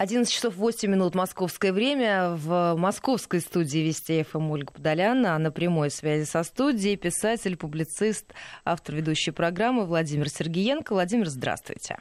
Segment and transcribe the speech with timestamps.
[0.00, 2.30] 11 часов 8 минут московское время.
[2.30, 8.32] В московской студии Вести ФМ Ольга Подоляна, а на прямой связи со студией писатель, публицист,
[8.64, 10.94] автор ведущей программы Владимир Сергеенко.
[10.94, 11.98] Владимир, здравствуйте.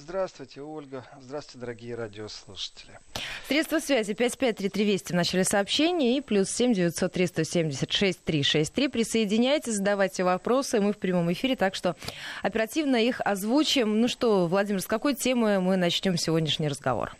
[0.00, 1.04] Здравствуйте, Ольга.
[1.20, 2.98] Здравствуйте, дорогие радиослушатели.
[3.46, 8.88] Средства связи 553320 в начале сообщения и плюс 7 903 176 363.
[8.88, 10.80] Присоединяйтесь, задавайте вопросы.
[10.80, 11.96] Мы в прямом эфире, так что
[12.42, 14.00] оперативно их озвучим.
[14.00, 17.14] Ну что, Владимир, с какой темы мы начнем сегодняшний разговор?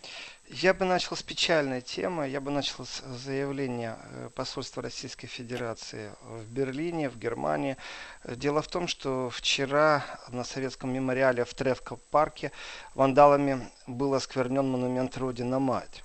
[0.53, 2.29] Я бы начал с печальной темы.
[2.29, 7.77] Я бы начал с заявления э, посольства Российской Федерации в Берлине, в Германии.
[8.25, 12.51] Дело в том, что вчера на советском мемориале в Тревко-парке
[12.97, 16.03] вандалами был осквернен монумент Родина-Мать.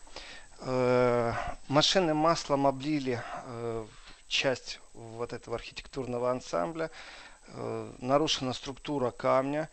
[0.59, 1.33] Э,
[1.67, 3.85] машины маслом облили э,
[4.27, 6.91] часть вот этого архитектурного ансамбля.
[7.99, 9.69] Нарушена структура камня.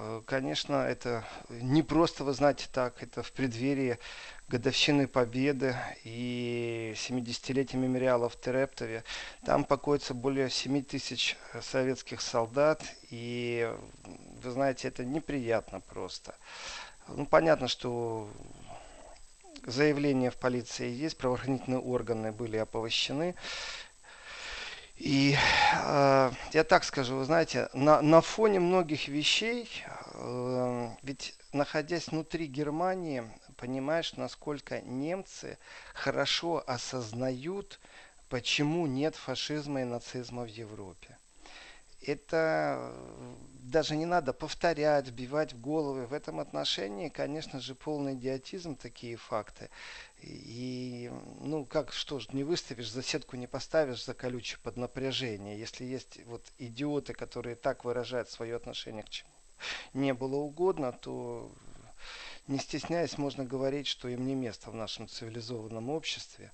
[0.00, 3.98] Э, конечно, это не просто, вы знаете, так, это в преддверии
[4.46, 5.74] годовщины Победы
[6.04, 9.02] и 70-летия мемориала в Терептове.
[9.44, 13.74] Там покоится более 7 тысяч советских солдат, и,
[14.42, 16.34] вы знаете, это неприятно просто.
[17.08, 18.30] Ну, понятно, что
[19.66, 23.34] заявления в полиции есть, правоохранительные органы были оповещены.
[24.98, 25.36] И
[25.74, 29.68] э, я так скажу, вы знаете, на, на фоне многих вещей,
[30.14, 33.22] э, ведь находясь внутри Германии,
[33.56, 35.56] понимаешь, насколько немцы
[35.94, 37.78] хорошо осознают,
[38.28, 41.16] почему нет фашизма и нацизма в Европе.
[42.02, 42.92] Это
[43.70, 46.06] даже не надо повторять, вбивать в головы.
[46.06, 49.70] В этом отношении, конечно же, полный идиотизм такие факты.
[50.20, 55.58] И, ну, как, что ж, не выставишь, за сетку не поставишь за колючее под напряжение.
[55.58, 59.30] Если есть вот идиоты, которые так выражают свое отношение к чему
[59.94, 61.50] не было угодно, то
[62.46, 66.52] не стесняясь, можно говорить, что им не место в нашем цивилизованном обществе.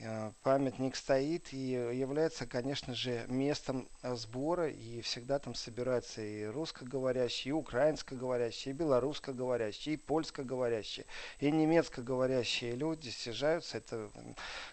[0.00, 6.46] Э, памятник стоит и является, конечно же, местом э, сбора, и всегда там собираются и
[6.46, 11.06] русскоговорящие, и украинскоговорящие, и белорусскоговорящие, и польскоговорящие,
[11.38, 13.78] и немецкоговорящие люди съезжаются.
[13.78, 14.10] Это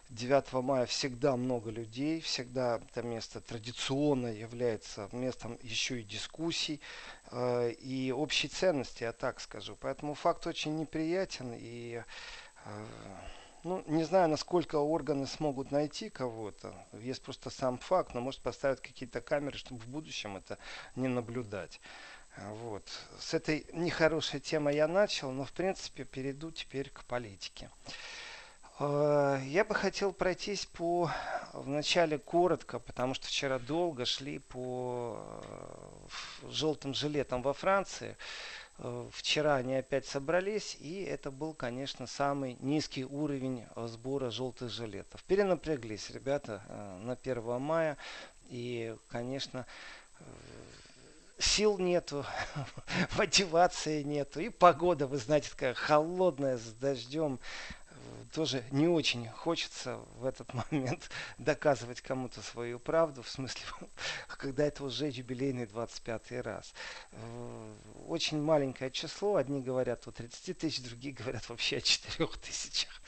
[0.09, 6.81] 9 мая всегда много людей, всегда это место традиционно является местом еще и дискуссий,
[7.31, 9.77] э, и общей ценности, я так скажу.
[9.79, 12.01] Поэтому факт очень неприятен, и
[13.63, 16.73] ну, не знаю, насколько органы смогут найти кого-то.
[16.93, 20.57] Есть просто сам факт, но может поставить какие-то камеры, чтобы в будущем это
[20.95, 21.79] не наблюдать.
[22.37, 22.83] Вот.
[23.19, 27.69] С этой нехорошей темой я начал, но в принципе перейду теперь к политике.
[28.79, 31.11] Э, я бы хотел пройтись по
[31.53, 35.41] вначале коротко, потому что вчера долго шли по
[36.43, 38.17] э, желтым жилетам во Франции.
[38.83, 44.71] Э, вчера они опять собрались, и это был, конечно, самый низкий уровень э, сбора желтых
[44.71, 45.23] жилетов.
[45.23, 47.97] Перенапряглись ребята э, на 1 мая,
[48.49, 49.65] и, конечно,
[51.37, 52.25] сил нету,
[53.17, 57.39] мотивации нету, и погода, вы знаете, такая холодная, с дождем
[58.31, 63.61] тоже не очень хочется в этот момент доказывать кому-то свою правду, в смысле,
[64.27, 66.73] когда это уже юбилейный 25 раз.
[68.07, 73.01] Очень маленькое число, одни говорят о 30 тысяч, другие говорят вообще о 4 тысячах.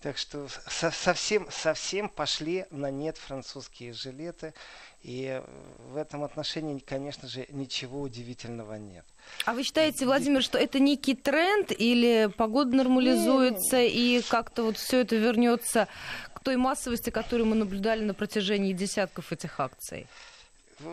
[0.00, 4.54] Так что совсем, совсем пошли на нет французские жилеты.
[5.02, 5.42] И
[5.78, 9.06] в этом отношении, конечно же, ничего удивительного нет.
[9.46, 15.00] А вы считаете, Владимир, что это некий тренд или погода нормализуется и как-то вот все
[15.00, 15.88] это вернется
[16.34, 20.06] к той массовости, которую мы наблюдали на протяжении десятков этих акций?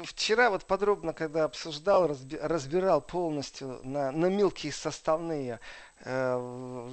[0.03, 5.59] Вчера вот подробно, когда обсуждал, разбирал полностью на, на мелкие составные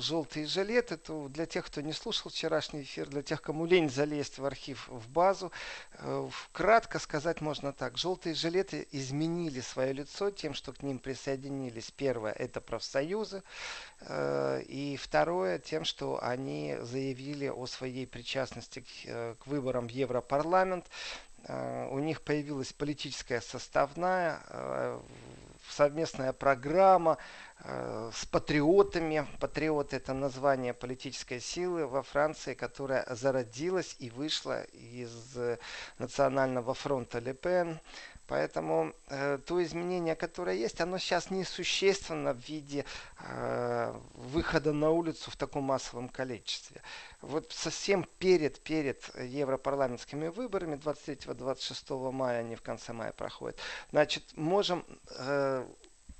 [0.05, 3.91] э, желтые жилеты, то для тех, кто не слушал вчерашний эфир, для тех, кому лень
[3.91, 5.51] залезть в архив, в базу,
[5.99, 7.99] э, кратко сказать можно так.
[7.99, 11.91] Желтые жилеты изменили свое лицо тем, что к ним присоединились.
[11.91, 13.43] Первое– это профсоюзы.
[14.01, 20.87] Э, и второе– тем, что они заявили о своей причастности к, э, выборам в Европарламент.
[21.91, 24.41] У них появилась политическая составная,
[25.75, 27.19] совместная программа
[27.61, 29.27] э, с патриотами.
[29.41, 35.37] Патриоты это название политической силы во Франции, которая зародилась и вышла из
[35.99, 37.81] национального фронта Лепен.
[38.27, 42.87] Поэтому э, то изменение, которое есть, оно сейчас несущественно в виде
[43.21, 46.81] э, выхода на улицу в таком массовом количестве.
[47.21, 53.59] Вот совсем перед, перед европарламентскими выборами 23-26 мая, они в конце мая проходят,
[53.91, 54.85] значит, можем
[55.19, 55.67] э,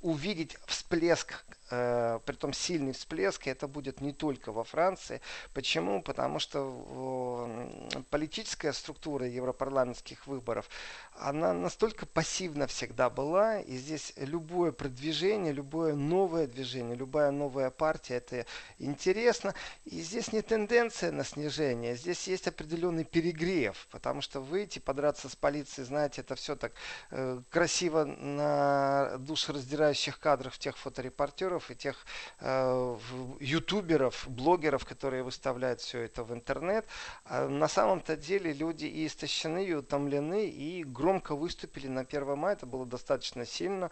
[0.03, 5.21] увидеть всплеск притом сильный всплеск, и это будет не только во Франции.
[5.53, 6.03] Почему?
[6.03, 10.69] Потому что э, политическая структура европарламентских выборов,
[11.13, 18.17] она настолько пассивна всегда была, и здесь любое продвижение, любое новое движение, любая новая партия,
[18.17, 18.47] это
[18.79, 19.55] интересно.
[19.85, 25.37] И здесь не тенденция на снижение, здесь есть определенный перегрев, потому что выйти, подраться с
[25.37, 26.73] полицией, знаете, это все так
[27.11, 32.05] э, красиво на душераздирающих кадрах тех фоторепортеров, и тех
[32.41, 32.99] э,
[33.41, 36.87] ютуберов, блогеров, которые выставляют все это в интернет.
[37.25, 42.55] А на самом-то деле люди и истощены, и утомлены, и громко выступили на 1 мая.
[42.55, 43.91] Это было достаточно сильно.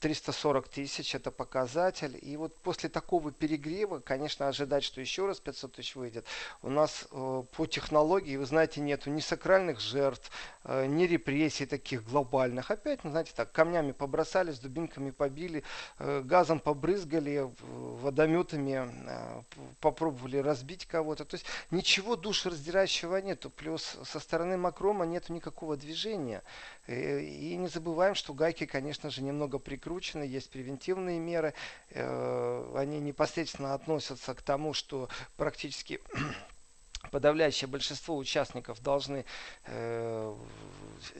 [0.00, 2.18] 340 э, тысяч это показатель.
[2.20, 6.26] И вот после такого перегрева, конечно, ожидать, что еще раз 500 тысяч выйдет.
[6.62, 10.30] У нас э, по технологии, вы знаете, нету ни сакральных жертв,
[10.64, 12.70] ни репрессий таких глобальных.
[12.70, 15.62] Опять, ну, знаете, так, камнями побросали, с дубинками побили,
[15.98, 19.42] э, газом побрызгали, водометами э,
[19.80, 21.24] попробовали разбить кого-то.
[21.24, 23.50] То есть ничего душераздирающего нету.
[23.50, 26.42] Плюс со стороны Макрома нету никакого движения.
[26.86, 31.54] Э, и не забываем, что гайки, конечно же, немного прикручены, есть превентивные меры.
[31.90, 36.00] Э, они непосредственно относятся к тому, что практически
[37.10, 39.24] подавляющее большинство участников должны
[39.66, 40.36] э,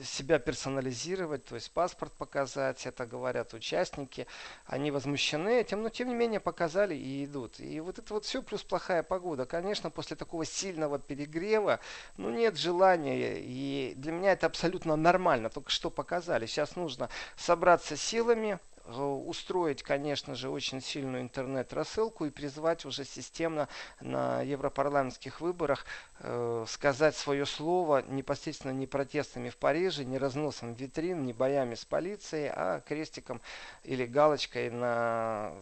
[0.03, 4.27] себя персонализировать, то есть паспорт показать, это говорят участники,
[4.65, 7.59] они возмущены этим, но тем не менее показали и идут.
[7.59, 9.45] И вот это вот все плюс плохая погода.
[9.45, 11.79] Конечно, после такого сильного перегрева,
[12.17, 16.45] ну нет желания, и для меня это абсолютно нормально, только что показали.
[16.45, 23.67] Сейчас нужно собраться силами, устроить, конечно же, очень сильную интернет-рассылку и призвать уже системно
[23.99, 25.85] на европарламентских выборах
[26.19, 31.85] э, сказать свое слово непосредственно не протестами в Париже, не разносом витрин, не боями с
[31.85, 33.41] полицией, а крестиком
[33.83, 35.53] или галочкой на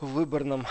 [0.00, 0.66] выборном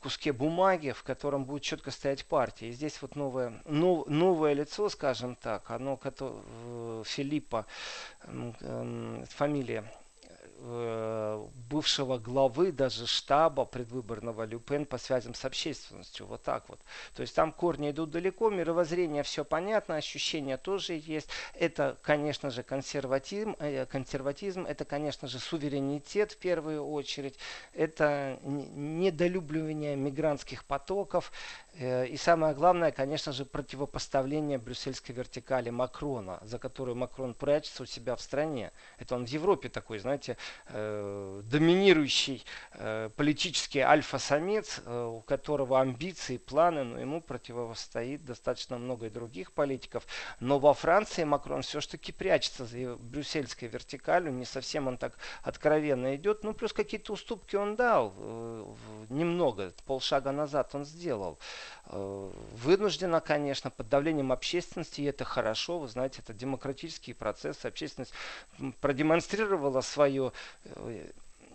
[0.00, 2.68] куске бумаги, в котором будет четко стоять партия.
[2.68, 7.66] И здесь вот новое, нов, новое лицо, скажем так, оно, э, Филиппа,
[9.30, 10.03] фамилия Э,
[11.68, 16.26] бывшего главы даже штаба предвыборного Люпен по связям с общественностью.
[16.26, 16.80] Вот так вот.
[17.14, 21.28] То есть там корни идут далеко, мировоззрение все понятно, ощущения тоже есть.
[21.54, 27.38] Это, конечно же, консерватизм, э, консерватизм это, конечно же, суверенитет в первую очередь,
[27.74, 31.30] это недолюбливание мигрантских потоков,
[31.73, 37.86] Э, и самое главное, конечно же, противопоставление брюссельской вертикали Макрона, за которую Макрон прячется у
[37.86, 38.70] себя в стране.
[38.98, 40.36] Это он в Европе такой, знаете,
[40.68, 42.44] э, доминирующий
[42.74, 50.06] э, политический альфа-самец, у которого амбиции, планы, но ему противостоит достаточно много и других политиков.
[50.38, 56.44] Но во Франции Макрон все-таки прячется за брюссельской вертикалью, не совсем он так откровенно идет.
[56.44, 58.14] Ну, плюс какие-то уступки он дал,
[59.08, 61.38] немного, полшага назад он сделал.
[61.38, 68.12] Э, вынуждена, конечно, под давлением общественности, и это хорошо, вы знаете, это демократический процесс, общественность
[68.80, 70.32] продемонстрировала свое
[70.64, 71.10] э,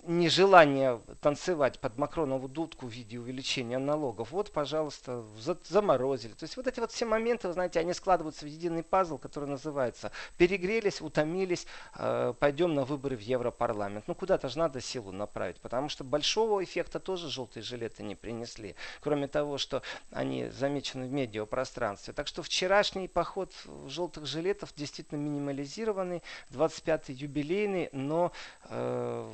[0.10, 5.24] нежелание танцевать под Макронову дудку в виде увеличения налогов, вот, пожалуйста,
[5.64, 6.34] заморозили.
[6.34, 9.48] То есть вот эти вот все моменты, вы знаете, они складываются в единый пазл, который
[9.48, 14.08] называется перегрелись, утомились, э, пойдем на выборы в Европарламент.
[14.08, 18.76] Ну, куда-то же надо силу направить, потому что большого эффекта тоже желтые жилеты не принесли,
[19.02, 22.14] кроме того, что они замечены в медиапространстве.
[22.14, 23.54] Так что вчерашний поход
[23.86, 28.31] желтых жилетов действительно минимализированный, 25-й юбилейный, но
[28.69, 29.31] э,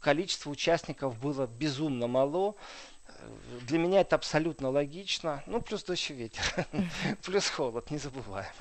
[0.00, 2.54] количество участников было безумно мало.
[3.66, 5.42] Для меня это абсолютно логично.
[5.46, 6.42] Ну, плюс дождь и ветер.
[7.24, 8.52] плюс холод, не забываем.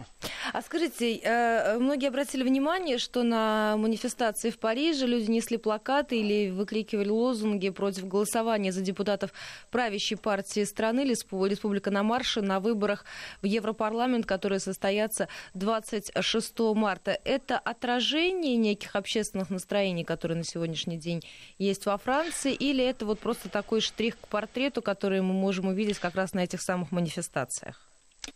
[0.54, 6.50] А скажите, э, многие обратили внимание, что на манифестации в Париже люди несли плакаты или
[6.50, 9.32] выкрикивали лозунги против голосования за депутатов
[9.72, 13.06] правящей партии страны Республика на марше на выборах
[13.42, 17.20] в Европарламент, которые состоятся 26 марта.
[17.24, 21.24] Это отражение неких общественных настроений, которые на сегодняшний день
[21.58, 25.98] есть во Франции, или это вот просто такой штрих к портрету, который мы можем увидеть
[25.98, 27.82] как раз на этих самых манифестациях?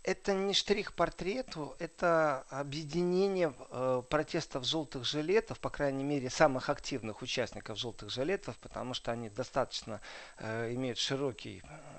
[0.04, 7.22] Это не штрих портрету, это объединение э, протестов желтых жилетов, по крайней мере, самых активных
[7.22, 10.00] участников желтых жилетов, потому что они достаточно
[10.38, 11.99] э, имеют широкий э,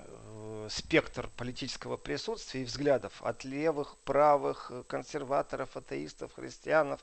[0.69, 7.01] спектр политического присутствия и взглядов от левых, правых, консерваторов, атеистов, христианов,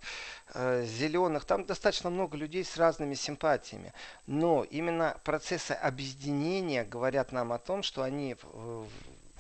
[0.55, 1.45] э, зеленых.
[1.45, 3.93] Там достаточно много людей с разными симпатиями.
[4.27, 8.37] Но именно процессы объединения говорят нам о том, что они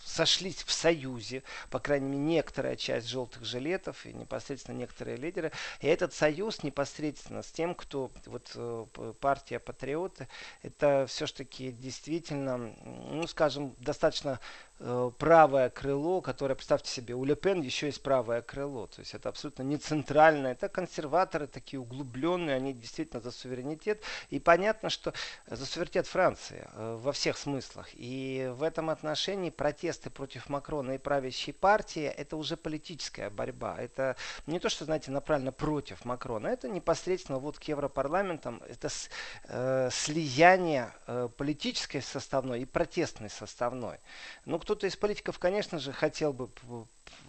[0.04, 5.52] сошлись в союзе, по крайней мере, некоторая часть желтых жилетов и непосредственно некоторые лидеры.
[5.80, 8.86] И этот союз непосредственно с тем, кто вот э,
[9.20, 10.28] партия Патриоты,
[10.62, 14.40] это все-таки действительно, ну, скажем, достаточно
[14.78, 18.86] правое крыло, которое, представьте себе, у Лепен еще есть правое крыло.
[18.86, 20.52] То есть это абсолютно не центральное.
[20.52, 24.02] Это консерваторы такие углубленные, они действительно за суверенитет.
[24.30, 25.12] И понятно, что
[25.46, 27.88] за суверенитет Франции э, во всех смыслах.
[27.94, 33.76] И в этом отношении протесты против Макрона и правящей партии это уже политическая борьба.
[33.78, 34.16] Это
[34.46, 36.48] не то, что, знаете, направлено против Макрона.
[36.48, 38.62] Это непосредственно вот к Европарламентам.
[38.68, 39.10] Это с,
[39.44, 43.98] э, слияние э, политической составной и протестной составной.
[44.44, 46.50] Ну, кто-то из политиков, конечно же, хотел бы,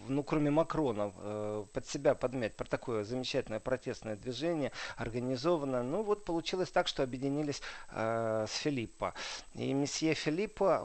[0.08, 5.82] ну, кроме Макрона, э, под себя подмять про такое замечательное протестное движение, организованное.
[5.82, 9.14] Ну, вот получилось так, что объединились э, с Филиппо.
[9.54, 10.84] И месье Филиппо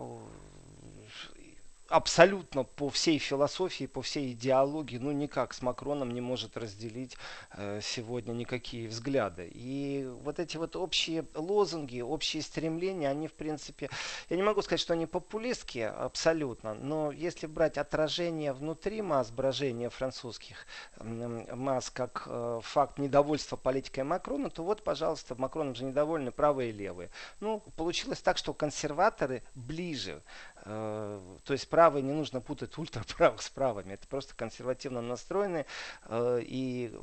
[1.89, 7.17] абсолютно по всей философии, по всей идеологии, ну никак с Макроном не может разделить
[7.51, 9.49] э, сегодня никакие взгляды.
[9.53, 13.89] И вот эти вот общие лозунги, общие стремления, они в принципе,
[14.29, 19.89] я не могу сказать, что они популистские абсолютно, но если брать отражение внутри масс, брожения
[19.89, 20.65] французских
[20.97, 26.71] э, масс как э, факт недовольства политикой Макрона, то вот, пожалуйста, Макроном же недовольны правые
[26.71, 27.09] и левые.
[27.39, 30.21] Ну, получилось так, что консерваторы ближе
[30.65, 33.93] то есть правые не нужно путать ультраправых с правыми.
[33.93, 35.65] Это просто консервативно настроенные.
[36.05, 36.93] Э, и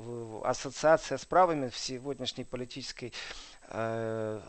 [0.45, 3.13] ассоциация с правыми в сегодняшней политической
[3.69, 4.41] э,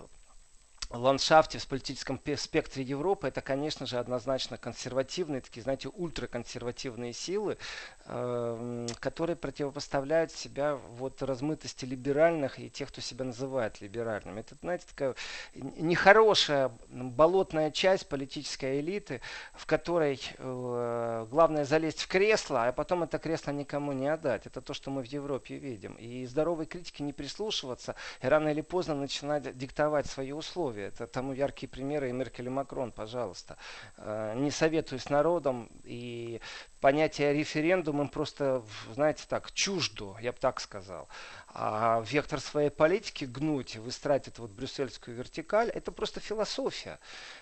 [0.90, 7.58] ландшафте, в политическом спектре Европы, это, конечно же, однозначно консервативные, такие, знаете, ультраконсервативные силы,
[8.03, 14.42] э, которые противопоставляют себя вот размытости либеральных и тех, кто себя называет либеральными.
[14.42, 15.16] Это, знаете, такая
[15.54, 19.22] нехорошая болотная часть политической элиты,
[19.54, 24.48] в которой э, главное залезть в кресло, а потом это кресло никому не отдать.
[24.48, 25.94] Это то, что мы в Европе видим.
[25.94, 30.88] И здоровой критики не прислушиваться, и рано или поздно начинать диктовать свои условия.
[30.88, 33.56] Это тому яркие примеры и Меркель и Макрон, пожалуйста.
[33.96, 36.42] Э, не советую с народом и
[36.84, 38.62] понятие референдум им просто,
[38.94, 41.08] знаете так, чуждо, я бы так сказал.
[41.48, 47.00] А вектор своей политики гнуть, выстраивать эту вот брюссельскую вертикаль, это просто философия.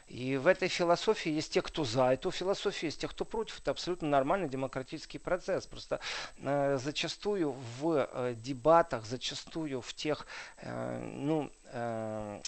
[0.07, 3.59] И в этой философии есть те, кто за эту философию, есть те, кто против.
[3.59, 5.65] Это абсолютно нормальный демократический процесс.
[5.65, 5.99] Просто
[6.37, 11.51] э, зачастую в э, дебатах, зачастую в тех, э, ну,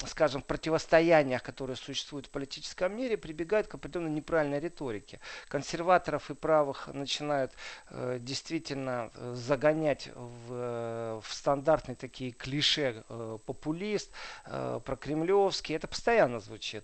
[0.06, 5.20] скажем, противостояниях, которые существуют в политическом мире, прибегают к определенной неправильной риторике.
[5.48, 7.54] Консерваторов и правых начинают
[7.90, 14.12] э, действительно э, загонять в, э, в стандартные такие клише э, популист,
[14.46, 15.76] э, прокремлевский.
[15.76, 16.84] Это постоянно звучит.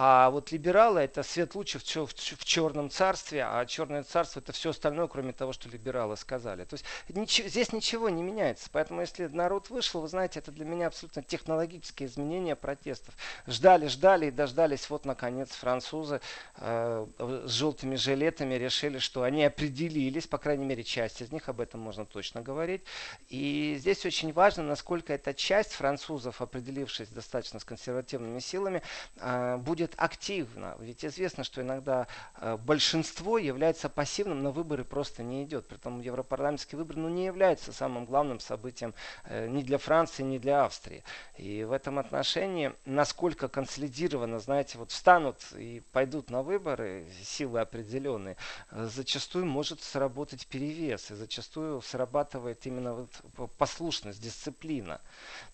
[0.00, 4.70] А вот либералы это свет лучше в, в, черном царстве, а черное царство это все
[4.70, 6.64] остальное, кроме того, что либералы сказали.
[6.64, 8.68] То есть ничего, здесь ничего не меняется.
[8.70, 13.12] Поэтому если народ вышел, вы знаете, это для меня абсолютно технологические изменения протестов.
[13.48, 14.88] Ждали, ждали и дождались.
[14.88, 16.20] Вот наконец французы
[16.58, 21.60] э, с желтыми жилетами решили, что они определились, по крайней мере часть из них, об
[21.60, 22.82] этом можно точно говорить.
[23.30, 28.80] И здесь очень важно, насколько эта часть французов, определившись достаточно с консервативными силами,
[29.16, 30.76] э, будет будет активно.
[30.80, 32.06] Ведь известно, что иногда
[32.40, 35.66] э, большинство является пассивным, на выборы просто не идет.
[35.68, 40.64] Притом европарламентские выборы ну, не являются самым главным событием э, ни для Франции, ни для
[40.64, 41.04] Австрии.
[41.36, 48.36] И в этом отношении, насколько консолидированно, знаете, вот встанут и пойдут на выборы силы определенные,
[48.70, 51.10] э, зачастую может сработать перевес.
[51.10, 55.00] И зачастую срабатывает именно вот послушность, дисциплина.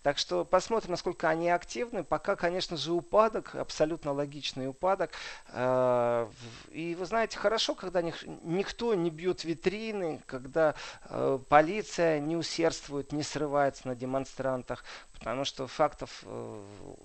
[0.03, 2.05] Так что посмотрим, насколько они активны.
[2.05, 5.11] Пока, конечно же, упадок абсолютно логичный аналогичный упадок.
[5.49, 6.29] Э,
[6.71, 10.75] и вы знаете, хорошо, когда никто не бьет витрины, когда
[11.09, 16.63] э, полиция не усердствует, не срывается на демонстрантах, потому что фактов э,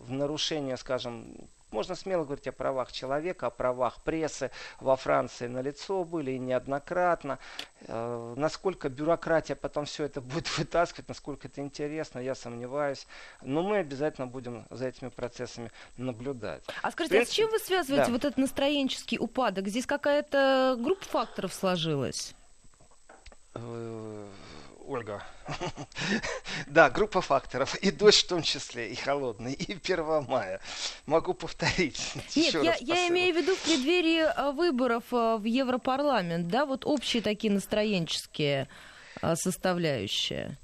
[0.08, 1.36] нарушения, скажем,
[1.72, 6.40] можно смело говорить о правах человека, о правах прессы во Франции на лицо были и
[6.40, 7.40] неоднократно.
[7.82, 13.08] Э, насколько бюрократия потом все это будет вытаскивать, насколько это интересно, я сомневаюсь.
[13.42, 16.64] Но мы обязательно будем за этими процессами наблюдать.
[16.82, 18.12] А скажите, принципе, а с чем вы связываете да.
[18.12, 19.68] вот этот настроенческий упадок?
[19.68, 22.36] Здесь какая-то группа факторов сложилась?
[24.90, 25.24] Ольга.
[26.68, 27.76] да, группа факторов.
[27.76, 30.60] И дождь в том числе, и холодный, и 1 мая.
[31.06, 32.02] Могу повторить.
[32.36, 36.86] Нет, я, я имею в виду в преддверии э, выборов э, в Европарламент, да, вот
[36.86, 38.68] общие такие настроенческие
[39.22, 40.58] э, составляющие.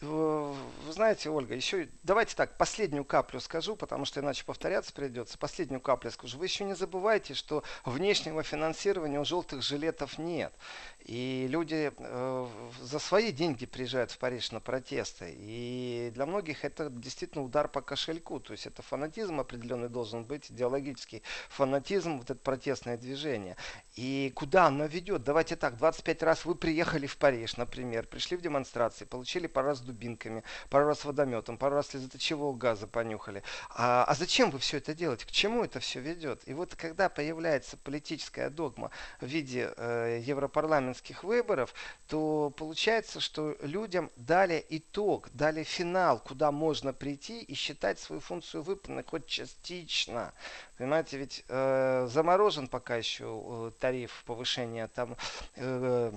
[0.00, 5.38] Вы знаете, Ольга, еще давайте так, последнюю каплю скажу, потому что иначе повторяться придется.
[5.38, 6.38] Последнюю каплю скажу.
[6.38, 10.52] Вы еще не забывайте, что внешнего финансирования у желтых жилетов нет.
[11.00, 12.46] И люди э,
[12.80, 15.34] за свои деньги приезжают в Париж на протесты.
[15.36, 18.38] И для многих это действительно удар по кошельку.
[18.38, 23.56] То есть это фанатизм определенный должен быть, идеологический фанатизм, вот это протестное движение.
[23.98, 25.24] И куда оно ведет?
[25.24, 29.80] Давайте так, 25 раз вы приехали в Париж, например, пришли в демонстрации, получили пару раз
[29.80, 33.42] дубинками, пару раз водометом, пару раз слезоточивого газа понюхали.
[33.70, 35.26] А, а зачем вы все это делаете?
[35.26, 36.46] К чему это все ведет?
[36.46, 38.90] И вот когда появляется политическая догма
[39.20, 41.74] в виде э, Европарламента, президентских выборов,
[42.08, 48.62] то получается, что людям дали итог, дали финал, куда можно прийти и считать свою функцию
[48.62, 50.32] выполненной хоть частично.
[50.78, 55.16] Понимаете, ведь э, заморожен пока еще э, тариф повышения там
[55.56, 56.12] э,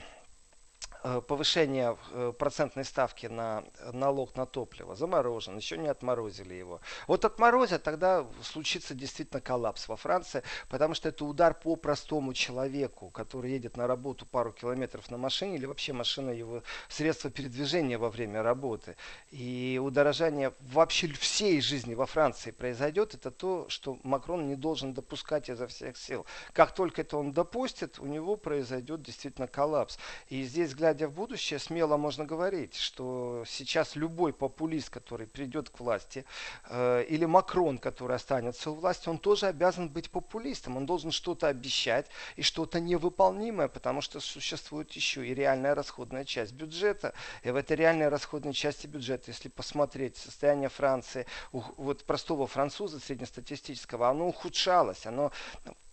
[1.02, 6.80] повышение э, процентной ставки на налог на топливо заморожен, еще не отморозили его.
[7.08, 13.10] Вот отморозят, тогда случится действительно коллапс во Франции, потому что это удар по простому человеку,
[13.10, 18.10] который едет на работу пару километров на машине, или вообще машина его средство передвижения во
[18.10, 18.96] время работы.
[19.32, 25.50] И удорожание вообще всей жизни во Франции произойдет, это то, что Макрон не должен допускать
[25.50, 26.26] изо всех сил.
[26.54, 29.98] Как только это он допустит, у него произойдет действительно коллапс.
[30.30, 35.70] И здесь, глядя глядя в будущее, смело можно говорить, что сейчас любой популист, который придет
[35.70, 36.26] к власти,
[36.70, 40.76] э, или Макрон, который останется у власти, он тоже обязан быть популистом.
[40.76, 46.54] Он должен что-то обещать и что-то невыполнимое, потому что существует еще и реальная расходная часть
[46.54, 47.14] бюджета.
[47.44, 54.10] И в этой реальной расходной части бюджета, если посмотреть состояние Франции, вот простого француза среднестатистического,
[54.10, 55.32] оно ухудшалось, оно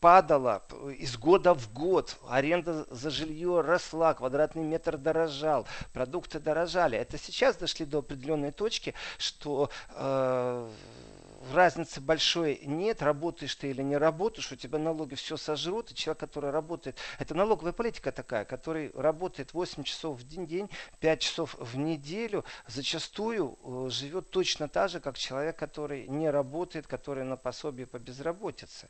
[0.00, 0.62] падала
[0.98, 2.16] из года в год.
[2.28, 6.98] Аренда за жилье росла, квадратный метр дорожал, продукты дорожали.
[6.98, 10.68] Это сейчас дошли до определенной точки, что э,
[11.52, 16.20] разницы большой нет, работаешь ты или не работаешь, у тебя налоги все сожрут, и человек,
[16.20, 21.56] который работает, это налоговая политика такая, который работает 8 часов в день, день 5 часов
[21.58, 27.36] в неделю, зачастую э, живет точно так же, как человек, который не работает, который на
[27.36, 28.88] пособии по безработице.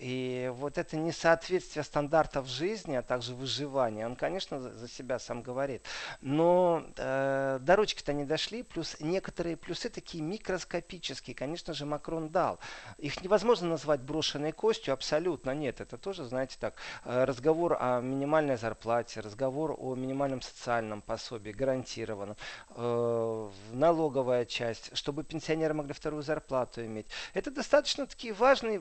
[0.00, 5.82] И вот это несоответствие стандартов жизни, а также выживания, он, конечно, за себя сам говорит.
[6.22, 12.58] Но э, до ручки-то не дошли, плюс некоторые плюсы такие микроскопические, конечно же, Макрон дал.
[12.96, 15.82] Их невозможно назвать брошенной костью, абсолютно нет.
[15.82, 22.36] Это тоже, знаете, так, э, разговор о минимальной зарплате, разговор о минимальном социальном пособии, гарантированном,
[22.70, 27.06] э, налоговая часть, чтобы пенсионеры могли вторую зарплату иметь.
[27.34, 28.80] Это достаточно такие важные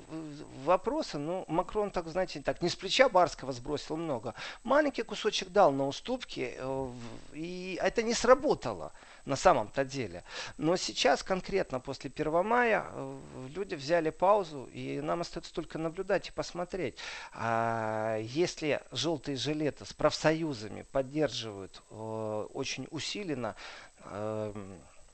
[0.63, 4.33] вопросы, вопросы, ну, Макрон, так, знаете, так, не с плеча барского сбросил много.
[4.63, 6.91] Маленький кусочек дал на уступки, э,
[7.33, 8.91] и это не сработало
[9.25, 10.23] на самом-то деле.
[10.57, 13.19] Но сейчас, конкретно после 1 мая, э,
[13.55, 16.97] люди взяли паузу, и нам остается только наблюдать и посмотреть.
[17.33, 23.55] А если желтые жилеты с профсоюзами поддерживают э, очень усиленно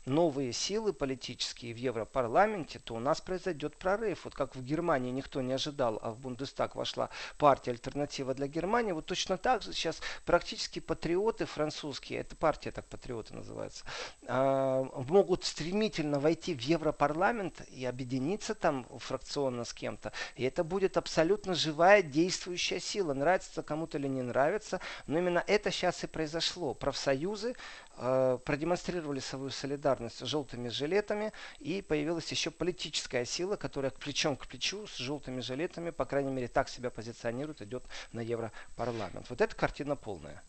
[0.06, 4.26] новые силы политические в Европарламенте, то у нас произойдет прорыв.
[4.26, 8.92] Вот как в Германии никто не ожидал, а в Бундестаг вошла партия «Альтернатива для Германии»,
[8.92, 13.86] вот точно так же сейчас практически патриоты французские, это партия так патриоты называется,
[14.28, 20.12] а, могут стремительно войти в Европарламент и объединиться там фракционно с кем-то.
[20.36, 23.14] И это будет абсолютно живая действующая сила.
[23.14, 26.74] Нравится кому-то или не нравится, но именно это сейчас и произошло.
[26.74, 27.56] Профсоюзы
[27.96, 34.86] продемонстрировали свою солидарность с желтыми жилетами, и появилась еще политическая сила, которая плечом к плечу
[34.88, 39.30] с желтыми жилетами, по крайней мере, так себя позиционирует, идет на Европарламент.
[39.30, 40.44] Вот эта картина полная.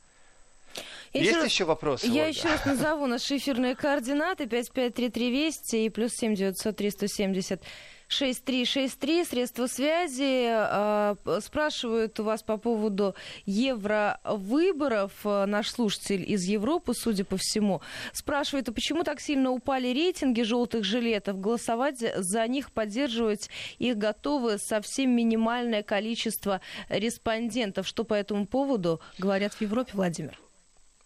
[1.12, 2.06] Я Есть еще, еще вопросы?
[2.06, 2.38] Я Ольга?
[2.38, 7.62] еще раз назову наши эфирные координаты 553320 и плюс 7 900 370
[8.09, 10.47] 6363, средства связи.
[10.49, 13.14] Э, спрашивают у вас по поводу
[13.47, 15.12] евровыборов.
[15.25, 17.81] Э, наш слушатель из Европы, судя по всему,
[18.12, 21.40] спрашивает, а почему так сильно упали рейтинги желтых жилетов?
[21.40, 27.87] Голосовать за них, поддерживать их готовы совсем минимальное количество респондентов.
[27.87, 30.38] Что по этому поводу говорят в Европе, Владимир?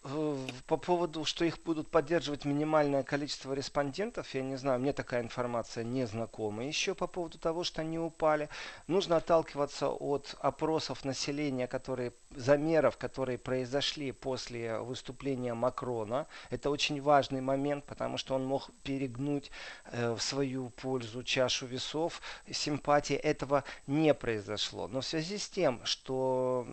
[0.03, 5.85] По поводу, что их будут поддерживать минимальное количество респондентов, я не знаю, мне такая информация
[5.85, 6.65] не знакома.
[6.65, 8.49] Еще по поводу того, что они упали,
[8.87, 16.27] нужно отталкиваться от опросов населения, которые, замеров, которые произошли после выступления Макрона.
[16.49, 19.51] Это очень важный момент, потому что он мог перегнуть
[19.93, 22.23] э, в свою пользу чашу весов.
[22.51, 24.89] Симпатии этого не произошло.
[24.89, 26.67] Но в связи с тем, что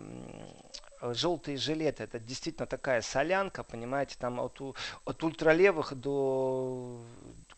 [1.00, 4.60] желтые жилеты это действительно такая солянка, понимаете, там от,
[5.04, 7.00] от ультралевых до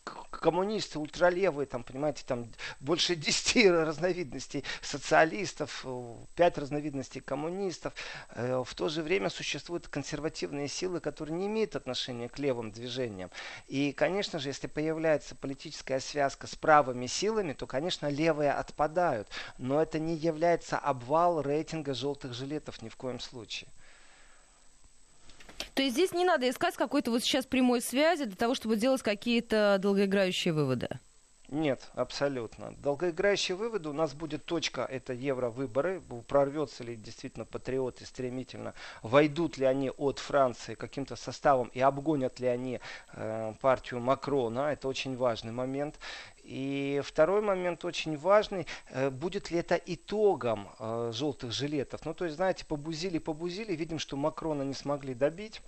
[0.03, 2.47] коммунисты, ультралевые, там, понимаете, там
[2.79, 5.85] больше 10 разновидностей социалистов,
[6.35, 7.93] 5 разновидностей коммунистов.
[8.29, 13.29] Э, в то же время существуют консервативные силы, которые не имеют отношения к левым движениям.
[13.67, 19.29] И, конечно же, если появляется политическая связка с правыми силами, то, конечно, левые отпадают.
[19.57, 23.69] Но это не является обвал рейтинга желтых жилетов ни в коем случае.
[25.73, 29.01] То есть здесь не надо искать какой-то вот сейчас прямой связи для того, чтобы делать
[29.01, 30.89] какие-то долгоиграющие выводы?
[31.51, 32.73] Нет, абсолютно.
[32.77, 36.01] Долгоиграющие выводы у нас будет точка, это евровыборы.
[36.25, 42.47] Прорвется ли действительно патриоты стремительно, войдут ли они от Франции каким-то составом и обгонят ли
[42.47, 42.79] они
[43.11, 44.71] э, партию Макрона.
[44.71, 45.99] Это очень важный момент.
[46.43, 52.05] И второй момент очень важный, э, будет ли это итогом э, желтых жилетов.
[52.05, 55.61] Ну, то есть, знаете, побузили, побузили, видим, что Макрона не смогли добить.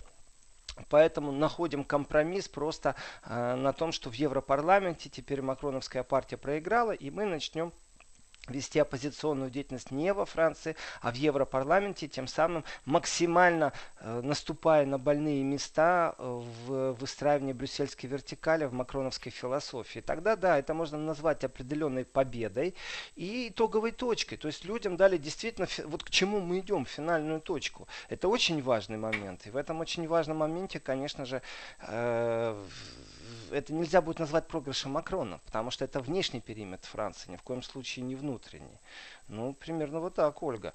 [0.88, 7.10] Поэтому находим компромисс просто э, на том, что в Европарламенте теперь Макроновская партия проиграла, и
[7.10, 7.72] мы начнем
[8.48, 14.98] вести оппозиционную деятельность не во Франции, а в Европарламенте, тем самым максимально э, наступая на
[14.98, 20.00] больные места э, в выстраивании брюссельской вертикали, в макроновской философии.
[20.00, 22.74] Тогда, да, это можно назвать определенной победой
[23.16, 24.36] и итоговой точкой.
[24.36, 27.88] То есть людям дали действительно, вот к чему мы идем, финальную точку.
[28.08, 29.46] Это очень важный момент.
[29.46, 31.42] И в этом очень важном моменте, конечно же,
[31.80, 32.64] э,
[33.50, 37.62] это нельзя будет назвать проигрышем Макрона, потому что это внешний периметр Франции, ни в коем
[37.62, 38.80] случае не внутренний.
[39.28, 40.74] Ну, примерно вот так, Ольга.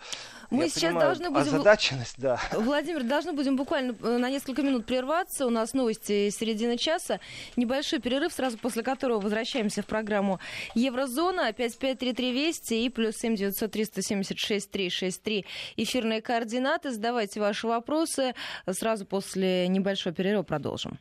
[0.50, 1.56] Мы Я сейчас понимаю, должны будем...
[1.56, 2.40] Озадаченность, да.
[2.52, 5.46] Владимир, должны будем буквально э, на несколько минут прерваться.
[5.46, 7.20] У нас новости середины часа.
[7.56, 10.40] Небольшой перерыв, сразу после которого возвращаемся в программу
[10.74, 11.54] Еврозона.
[11.54, 15.46] 5533 Вести и плюс 7 900 376 363.
[15.78, 16.92] Эфирные координаты.
[16.92, 18.34] Задавайте ваши вопросы.
[18.68, 20.98] Сразу после небольшого перерыва продолжим.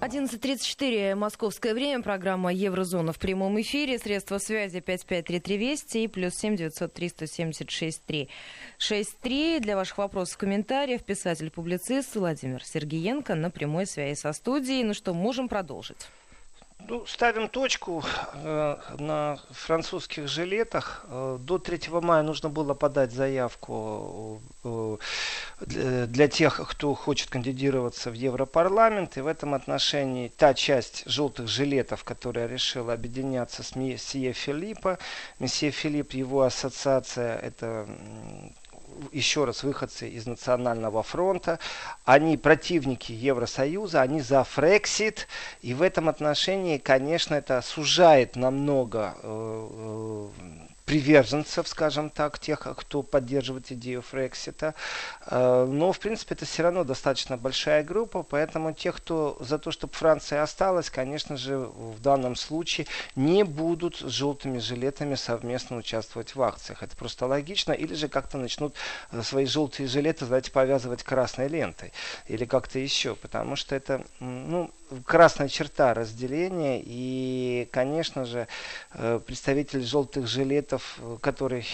[0.00, 2.02] 11.34 московское время.
[2.02, 3.98] Программа Еврозона в прямом эфире.
[3.98, 9.60] Средства связи 553320 и плюс 7 900 376 363.
[9.60, 14.82] Для ваших вопросов, комментариев писатель-публицист Владимир Сергеенко на прямой связи со студией.
[14.82, 16.08] Ну что, можем продолжить.
[16.88, 18.02] Ну, ставим точку
[18.34, 21.04] э, на французских жилетах.
[21.08, 24.96] Э, до 3 мая нужно было подать заявку э,
[25.60, 29.16] для, для тех, кто хочет кандидироваться в Европарламент.
[29.16, 34.98] И в этом отношении та часть желтых жилетов, которая решила объединяться с месье Филиппа.
[35.38, 37.86] Месье Филипп, его ассоциация, это
[39.12, 41.58] еще раз, выходцы из Национального фронта.
[42.04, 45.28] Они противники Евросоюза, они за Фрексит.
[45.60, 53.02] И в этом отношении, конечно, это сужает намного э, э, приверженцев, скажем так, тех, кто
[53.02, 54.74] поддерживает идею Фрексита.
[55.26, 59.70] Э, но, в принципе, это все равно достаточно большая группа, поэтому тех, кто за то,
[59.70, 66.34] чтобы Франция осталась, конечно же, в данном случае не будут с желтыми жилетами совместно участвовать
[66.34, 66.82] в акциях.
[66.82, 67.72] Это просто логично.
[67.72, 68.74] Или же как-то начнут
[69.12, 71.92] э, свои желтые жилеты, знаете, повязывать красной лентой.
[72.26, 73.14] Или как-то еще.
[73.14, 74.70] Потому что это, ну,
[75.04, 76.82] красная черта разделения.
[76.84, 78.48] И, конечно же,
[78.94, 80.71] э, представитель желтых жилетов,
[81.20, 81.66] который,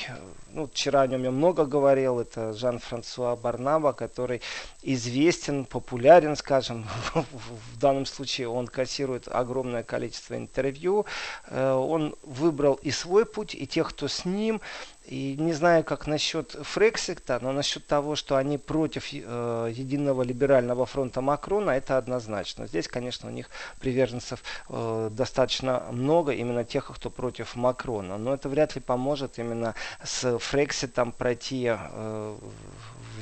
[0.52, 4.40] ну, вчера о нем я много говорил, это Жан-Франсуа Барнаба, который
[4.82, 11.06] известен, популярен, скажем, в данном случае он кассирует огромное количество интервью.
[11.48, 14.60] Э, он выбрал и свой путь, и тех, кто с ним.
[15.08, 20.84] И не знаю, как насчет Фрексита, но насчет того, что они против э, единого либерального
[20.84, 22.66] фронта Макрона, это однозначно.
[22.66, 23.48] Здесь, конечно, у них
[23.80, 28.18] приверженцев э, достаточно много, именно тех, кто против Макрона.
[28.18, 32.36] Но это вряд ли поможет именно с Фрекситом пройти э,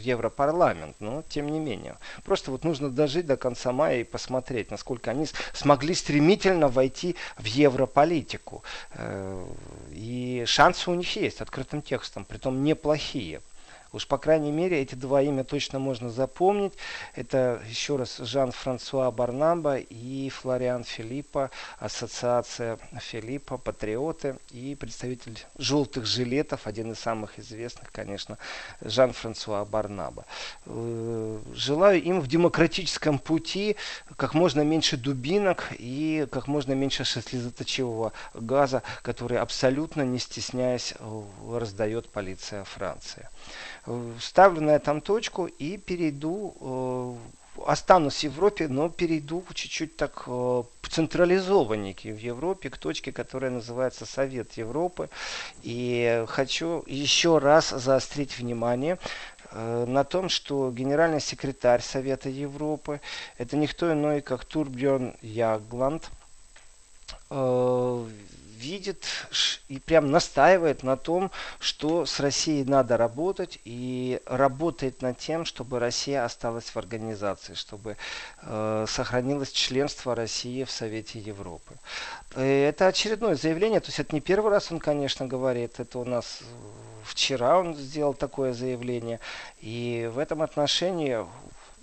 [0.06, 1.96] Европарламент, но тем не менее.
[2.24, 7.44] Просто вот нужно дожить до конца мая и посмотреть, насколько они смогли стремительно войти в
[7.44, 8.62] европолитику.
[8.92, 9.46] Э,
[9.90, 13.40] и шансы у них есть открытым текстом, притом неплохие.
[13.92, 16.72] Уж по крайней мере эти два имя точно можно запомнить.
[17.14, 26.66] Это еще раз Жан-Франсуа Барнамба и Флориан Филиппа, ассоциация Филиппа, патриоты и представитель желтых жилетов,
[26.66, 28.38] один из самых известных, конечно,
[28.80, 30.24] Жан-Франсуа Барнаба.
[30.66, 33.76] Э, желаю им в демократическом пути
[34.16, 40.94] как можно меньше дубинок и как можно меньше слезоточивого газа, который абсолютно не стесняясь
[41.48, 43.28] раздает полиция Франции
[44.20, 46.54] ставлю на этом точку и перейду,
[47.56, 53.50] э, останусь в Европе, но перейду чуть-чуть так э, централизованненький в Европе к точке, которая
[53.50, 55.08] называется Совет Европы.
[55.62, 58.98] И хочу еще раз заострить внимание
[59.52, 63.00] на том, что генеральный секретарь Совета Европы
[63.38, 66.10] это никто иной, как Турбjörn Ягланд,
[68.56, 69.04] видит
[69.68, 75.78] и прям настаивает на том, что с Россией надо работать и работает над тем, чтобы
[75.78, 77.96] Россия осталась в организации, чтобы
[78.42, 81.74] э, сохранилось членство России в Совете Европы.
[82.34, 86.04] Э, это очередное заявление, то есть это не первый раз он, конечно, говорит, это у
[86.04, 86.40] нас
[87.06, 89.20] вчера он сделал такое заявление.
[89.60, 91.24] И в этом отношении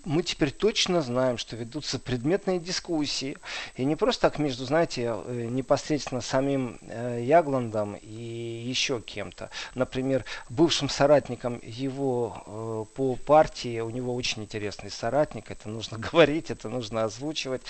[0.05, 3.37] мы теперь точно знаем, что ведутся предметные дискуссии.
[3.75, 9.49] И не просто так между, знаете, э, непосредственно самим э, Ягландом и еще кем-то.
[9.75, 16.51] Например, бывшим соратником его э, по партии, у него очень интересный соратник, это нужно говорить,
[16.51, 17.61] это нужно озвучивать,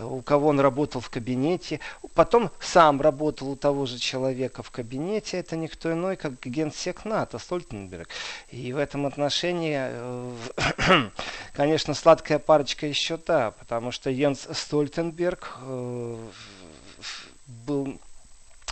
[0.00, 1.80] у кого он работал в кабинете.
[2.14, 7.38] Потом сам работал у того же человека в кабинете, это никто иной, как генсек НАТО
[7.38, 8.08] Стольтенберг.
[8.50, 9.90] И в этом отношении,
[11.54, 16.16] конечно, конечно, сладкая парочка еще та, потому что Йенс Стольтенберг э,
[17.66, 17.98] был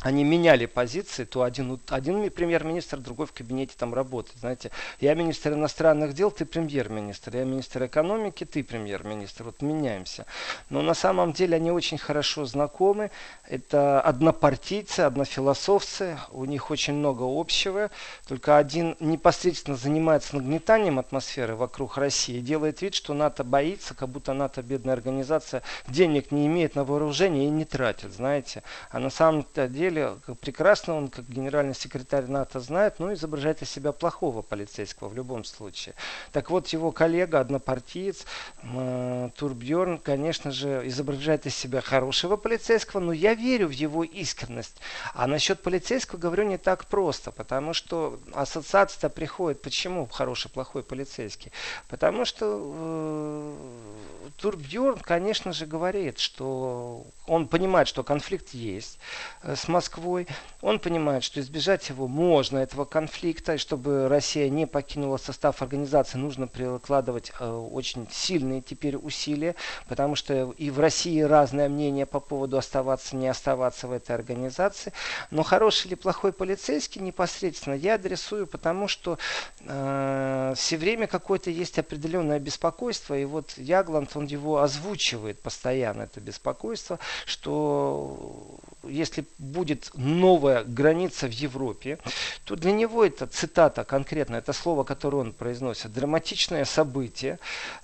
[0.02, 4.38] они меняли позиции, то один, один премьер-министр, другой в кабинете там работает.
[4.40, 9.44] Знаете, я министр иностранных дел, ты премьер-министр, я министр экономики, ты премьер-министр.
[9.44, 10.24] Вот меняемся.
[10.70, 13.10] Но на самом деле они очень хорошо знакомы.
[13.46, 17.90] Это однопартийцы, однофилософцы, у них очень много общего.
[18.26, 24.32] Только один непосредственно занимается нагнетанием атмосферы вокруг России, делает вид, что НАТО боится, как будто
[24.32, 28.62] НАТО бедная организация, денег не имеет на вооружение и не тратит, знаете.
[28.90, 33.70] А на самом деле деле прекрасно он, как генеральный секретарь НАТО, знает, но изображает из
[33.70, 35.94] себя плохого полицейского в любом случае.
[36.32, 38.24] Так вот, его коллега, однопартиец
[38.62, 44.76] э, Турбьерн, конечно же, изображает из себя хорошего полицейского, но я верю в его искренность.
[45.14, 49.62] А насчет полицейского говорю не так просто, потому что ассоциация приходит.
[49.62, 51.52] Почему хороший, плохой полицейский?
[51.88, 58.98] Потому что э, Турбьерн, конечно же, говорит, что он понимает, что конфликт есть
[59.42, 60.26] э, с Москвой.
[60.60, 66.18] Он понимает, что избежать его можно, этого конфликта, и чтобы Россия не покинула состав организации,
[66.18, 69.54] нужно прикладывать э, очень сильные теперь усилия,
[69.88, 74.92] потому что и в России разное мнение по поводу оставаться, не оставаться в этой организации.
[75.30, 79.18] Но хороший или плохой полицейский непосредственно я адресую, потому что
[79.60, 86.20] э, все время какое-то есть определенное беспокойство, и вот Ягланд, он его озвучивает постоянно, это
[86.20, 91.98] беспокойство, что если будет новая граница в Европе,
[92.44, 97.38] то для него это цитата конкретно, это слово, которое он произносит, драматичное событие.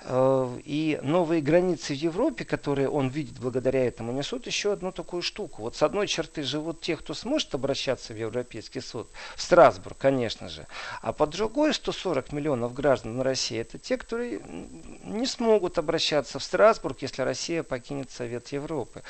[0.04, 5.22] Э, и новые границы в Европе, которые он видит благодаря этому, несут еще одну такую
[5.22, 5.62] штуку.
[5.62, 10.48] Вот с одной черты живут те, кто сможет обращаться в Европейский суд, в Страсбург, конечно
[10.48, 10.66] же.
[11.02, 14.40] А по другой 140 миллионов граждан России, это те, которые
[15.04, 19.02] не смогут обращаться в Страсбург, если Россия покинет Совет Европы.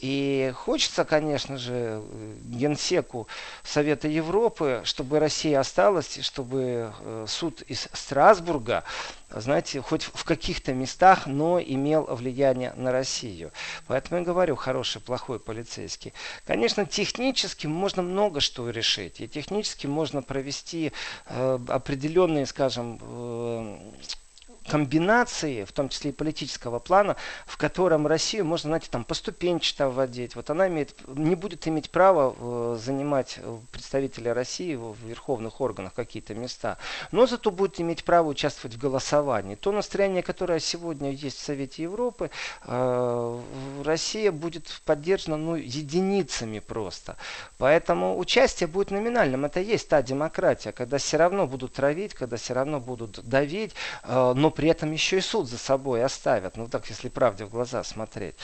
[0.00, 2.02] И хочется, конечно же,
[2.44, 3.26] генсеку
[3.62, 8.84] Совета Европы, чтобы Россия осталась, чтобы э, суд из Страсбурга,
[9.30, 13.52] знаете, хоть в каких-то местах, но имел влияние на Россию.
[13.86, 16.12] Поэтому я говорю, хороший, плохой полицейский.
[16.44, 19.20] Конечно, технически можно много что решить.
[19.20, 20.92] И технически можно провести
[21.26, 23.29] э, определенные, скажем, э,
[24.70, 30.36] комбинации, в том числе и политического плана, в котором Россию можно, знаете, там поступенчато вводить.
[30.36, 35.92] Вот она имеет, не будет иметь права э, занимать э, представители России в верховных органах
[35.94, 36.78] какие-то места,
[37.10, 39.56] но зато будет иметь право участвовать в голосовании.
[39.56, 42.30] То настроение, которое сегодня есть в Совете Европы,
[42.64, 43.40] э,
[43.84, 47.16] Россия будет поддержана ну, единицами просто.
[47.58, 49.44] Поэтому участие будет номинальным.
[49.44, 53.74] Это есть та демократия, когда все равно будут травить, когда все равно будут давить,
[54.06, 56.58] но при этом еще и суд за собой оставят.
[56.58, 58.34] Ну так, если правде в глаза смотреть.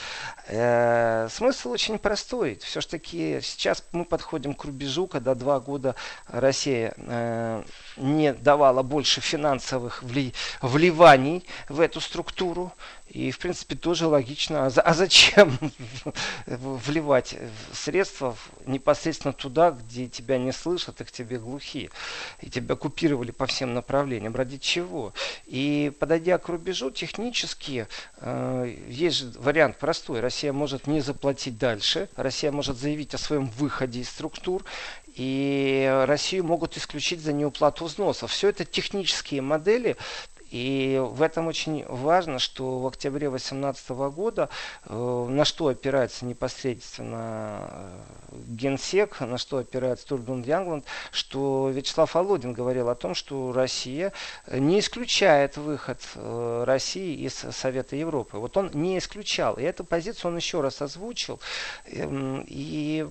[0.47, 2.57] Э, смысл очень простой.
[2.63, 5.93] Все-таки сейчас мы подходим к рубежу, когда два года
[6.27, 7.63] Россия э,
[7.97, 12.73] не давала больше финансовых вли вливаний в эту структуру.
[13.17, 14.67] И, в принципе, тоже логично.
[14.67, 15.57] А, а зачем
[16.45, 17.35] вливать
[17.73, 21.89] средства непосредственно туда, где тебя не слышат и к тебе глухие?
[22.41, 24.35] И тебя купировали по всем направлениям.
[24.35, 25.13] Ради чего?
[25.47, 30.19] И подойдя к рубежу, технически э, есть же вариант простой.
[30.19, 32.09] Россия может не заплатить дальше.
[32.17, 34.63] Россия может заявить о своем выходе из структур.
[35.15, 38.31] И Россию могут исключить за неуплату взносов.
[38.31, 39.97] Все это технические модели,
[40.51, 44.49] И в этом очень важно, что в октябре 2018 года,
[44.85, 52.53] э, на что опирается непосредственно э, Генсек, на что опирается Турбун Янгланд, что Вячеслав Володин
[52.53, 54.13] говорил о том, что Россия
[54.51, 58.37] не исключает выход э, России из Совета Европы.
[58.37, 59.55] Вот он не исключал.
[59.55, 61.39] И эту позицию он еще раз озвучил.
[61.87, 63.07] Эм, и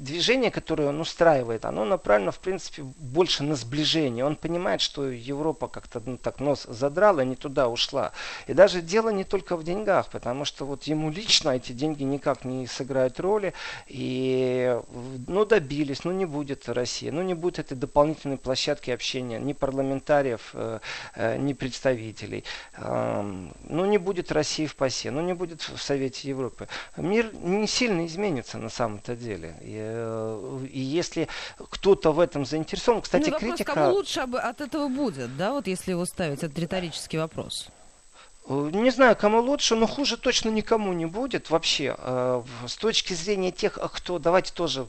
[0.00, 4.24] движение, которое он устраивает, оно направлено, в принципе, больше на сближение.
[4.24, 8.12] Он понимает, что Европа как-то ну, так нос задрала, не туда ушла.
[8.46, 12.44] И даже дело не только в деньгах, потому что вот ему лично эти деньги никак
[12.44, 13.52] не сыграют роли.
[13.86, 14.78] И,
[15.26, 20.50] ну, добились, ну, не будет России, ну, не будет этой дополнительной площадки общения ни парламентариев,
[20.54, 20.80] э,
[21.14, 22.44] э, ни представителей.
[22.78, 26.68] Ну, не будет России в ПАСЕ, ну, не будет в Совете Европы.
[26.96, 29.54] Мир не сильно изменится на самом-то деле.
[29.60, 29.89] И Э,
[30.72, 31.28] и если
[31.70, 33.74] кто-то в этом заинтересован, кстати, ну, вопрос, критика...
[33.74, 37.68] кому лучше от этого будет, да, вот если его ставить, это риторический вопрос.
[38.50, 41.94] Э, не знаю, кому лучше, но хуже точно никому не будет вообще.
[41.96, 44.86] Э, с точки зрения тех, кто, давайте тоже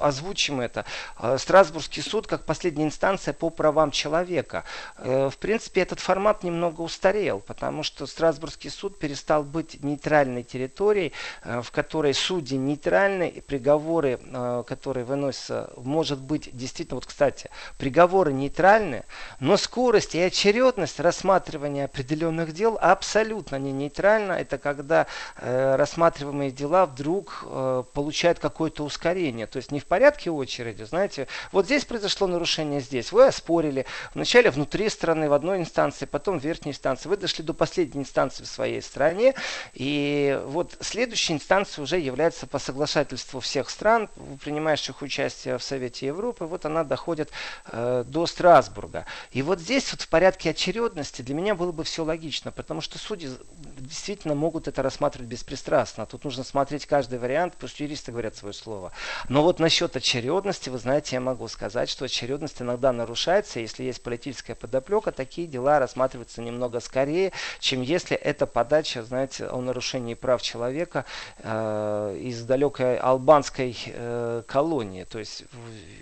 [0.00, 0.86] озвучим это,
[1.18, 4.64] э, Страсбургский суд как последняя инстанция по правам человека.
[4.96, 11.12] В принципе, этот формат немного устарел, потому что Страсбургский суд перестал быть нейтральной территорией,
[11.44, 14.18] в которой судьи нейтральны, и приговоры,
[14.66, 19.04] которые выносятся, может быть, действительно, вот, кстати, приговоры нейтральны,
[19.40, 24.32] но скорость и очередность рассматривания определенных дел абсолютно не нейтрально.
[24.32, 29.46] Это когда э, рассматриваемые дела вдруг э, получают какое-то ускорение.
[29.46, 33.12] То есть не в порядке очереди, знаете, вот здесь произошло нарушение здесь.
[33.12, 37.08] Вы оспорили вначале внутри страны в одной инстанции, потом в верхней инстанции.
[37.08, 39.34] Вы дошли до последней инстанции в своей стране.
[39.74, 44.08] И вот следующая инстанция уже является по соглашательству всех стран,
[44.42, 46.44] принимающих участие в Совете Европы.
[46.44, 47.30] Вот она доходит
[47.66, 49.06] э, до Страсбурга.
[49.32, 52.98] И вот здесь вот в порядке очередности для меня было бы все логично, потому что
[52.98, 53.30] судьи
[53.78, 56.04] действительно могут это рассматривать беспристрастно.
[56.04, 58.90] Тут нужно смотреть каждый вариант, потому что юристы говорят свое слово.
[59.28, 63.60] Но вот насчет очередности, вы знаете, я могу сказать, что очередность иногда нарушается.
[63.60, 69.60] Если есть политическая подоплека, такие дела рассматриваются немного скорее, чем если это подача, знаете, о
[69.60, 71.04] нарушении прав человека
[71.38, 75.44] э, из далекой албанской э, колонии, то есть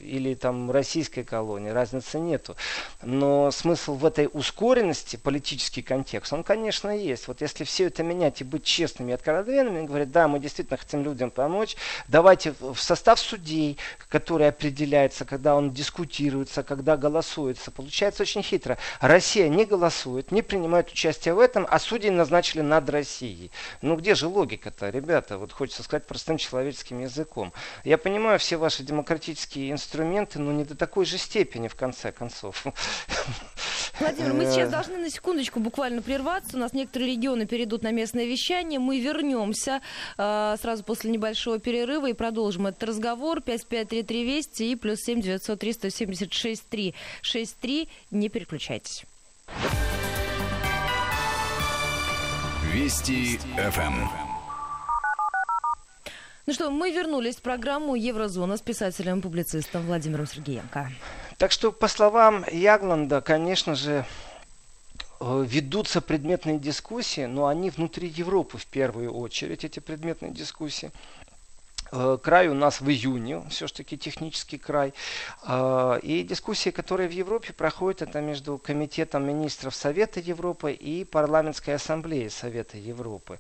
[0.00, 2.56] или там российской колонии, разницы нету.
[3.02, 7.28] Но смысл в этой ускоренности, политический контекст, он, конечно, есть.
[7.28, 11.02] Вот если все это менять и быть честными и откровенными, говорят, да, мы действительно хотим
[11.02, 11.76] людям помочь,
[12.08, 17.70] давайте в состав судей, который определяется, когда он дискутируется, когда голосуется.
[17.70, 18.78] Получается очень хитро.
[19.00, 23.50] Россия не голосует, не принимает участие в этом, а судей назначили над Россией.
[23.82, 25.38] Ну где же логика-то, ребята?
[25.38, 27.52] Вот хочется сказать простым человеческим языком.
[27.84, 32.64] Я понимаю все ваши демократические инструменты, но не до такой же степени, в конце концов.
[34.00, 34.72] Владимир, мы сейчас э.
[34.72, 36.56] должны на секундочку буквально прерваться.
[36.56, 38.80] У нас некоторые регионы перейдут на местное вещание.
[38.80, 39.80] Мы вернемся
[40.18, 43.40] э, сразу после небольшого перерыва и продолжим этот разговор.
[43.40, 47.88] 553320 и плюс 7 903 176 3 63.
[48.10, 49.04] Не переключайтесь.
[52.72, 54.08] Вести ФМ.
[56.46, 60.90] Ну что, мы вернулись в программу «Еврозона» с писателем-публицистом Владимиром Сергеенко.
[61.38, 64.04] Так что, по словам Ягланда, конечно же,
[65.20, 70.92] э, ведутся предметные дискуссии, но они внутри Европы в первую очередь, эти предметные дискуссии.
[71.92, 74.92] Э, край у нас в июне, все-таки технический край.
[75.46, 81.74] Э, и дискуссии, которые в Европе проходят, это между Комитетом министров Совета Европы и Парламентской
[81.74, 83.38] ассамблеей Совета Европы.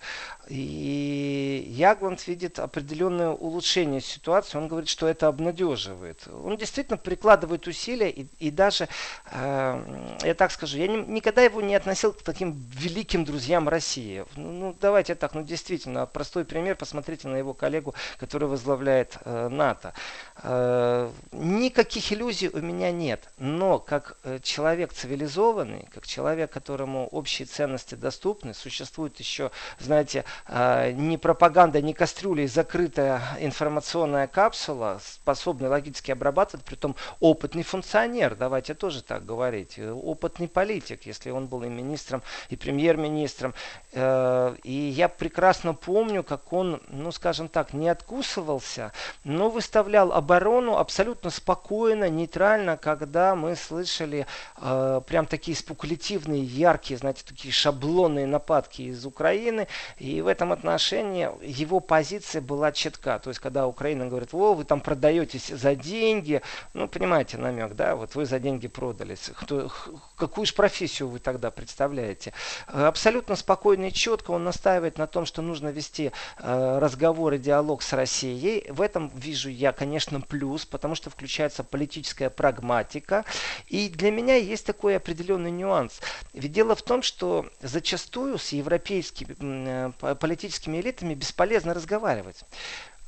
[0.48, 4.58] И Ягланд видит определенное улучшение ситуации.
[4.58, 6.26] Он говорит, что это обнадеживает.
[6.28, 8.88] Он действительно прикладывает усилия и, и даже,
[9.32, 14.24] э, я так скажу, я не, никогда его не относил к таким великим друзьям России.
[14.36, 19.48] Ну, ну давайте так, ну действительно, простой пример, посмотрите на его коллегу, который возглавляет э,
[19.48, 19.94] НАТО.
[20.42, 27.46] Э, никаких иллюзий у меня нет, но как э, человек цивилизованный, как человек, которому общие
[27.46, 36.10] ценности доступны, существует еще, знаете, э, не пропаганда, не кастрюля, закрытая информационная капсула, способная логически
[36.10, 41.68] обрабатывать, при том опытный функционер, давайте тоже так говорить, опытный политик, если он был и
[41.68, 43.54] министром, и премьер-министром.
[43.94, 48.92] И я прекрасно помню, как он, ну скажем так, не откусывал вписывался,
[49.24, 57.22] но выставлял оборону абсолютно спокойно, нейтрально, когда мы слышали э, прям такие спекулятивные, яркие, знаете,
[57.26, 59.66] такие шаблонные нападки из Украины.
[59.98, 63.18] И в этом отношении его позиция была четка.
[63.18, 66.40] То есть, когда Украина говорит, о, вы там продаетесь за деньги,
[66.72, 69.30] ну, понимаете намек, да, вот вы за деньги продались.
[69.34, 69.70] Кто,
[70.16, 72.32] какую же профессию вы тогда представляете?
[72.66, 77.82] Абсолютно спокойно и четко он настаивает на том, что нужно вести э, разговор и диалог
[77.82, 78.70] с Россией.
[78.70, 83.24] В этом вижу я, конечно, плюс, потому что включается политическая прагматика.
[83.68, 86.00] И для меня есть такой определенный нюанс.
[86.32, 92.44] Ведь дело в том, что зачастую с европейскими э, политическими элитами бесполезно разговаривать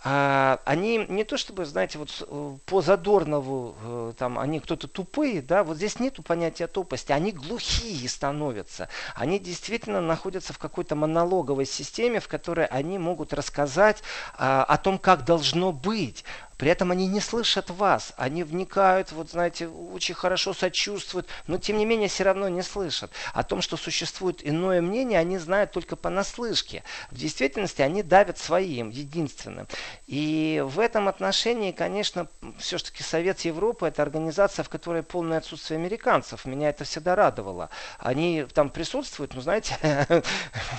[0.08, 5.42] а, они не то чтобы, знаете, вот э, по Задорнову, э, там, они кто-то тупые,
[5.42, 8.88] да, вот здесь нету понятия тупости, они глухие становятся.
[9.16, 14.04] Они действительно находятся в какой-то монологовой системе, в которой они могут рассказать
[14.38, 16.24] а, о том, как должно быть.
[16.56, 21.76] При этом они не слышат вас, они вникают, вот знаете, очень хорошо сочувствуют, но тем
[21.76, 23.10] не менее все равно не слышат.
[23.34, 26.82] О том, что существует иное мнение, они знают только понаслышке.
[27.10, 29.66] В действительности они давят своим, единственным.
[30.06, 32.26] И в этом отношении, конечно,
[32.58, 36.46] все-таки Совет Европы это организация, в которой полное отсутствие американцев.
[36.46, 37.68] Меня это всегда радовало.
[37.98, 39.76] Они там присутствуют, ну знаете,